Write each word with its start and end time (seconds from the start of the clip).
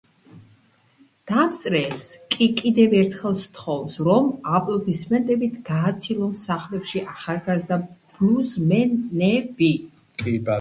დამსწრეებს 1.31 2.07
კი 2.35 2.47
კიდევ 2.61 2.95
ერთხელ 3.01 3.35
სთხოვს 3.41 3.99
რომ 4.07 4.31
აპლოდისმენტებით 4.61 5.61
გააცილონ 5.69 6.33
სახლებში 6.45 7.05
ახალგაზრდა 7.13 7.81
ბლუზმენები. 8.15 9.73